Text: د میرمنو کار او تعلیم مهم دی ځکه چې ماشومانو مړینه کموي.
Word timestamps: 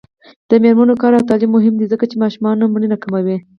د 0.49 0.51
میرمنو 0.63 0.99
کار 1.01 1.11
او 1.17 1.27
تعلیم 1.29 1.51
مهم 1.57 1.73
دی 1.77 1.85
ځکه 1.93 2.05
چې 2.09 2.15
ماشومانو 2.23 2.71
مړینه 2.73 2.97
کموي. 3.03 3.37